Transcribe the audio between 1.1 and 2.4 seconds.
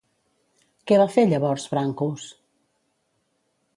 fer llavors Brancos?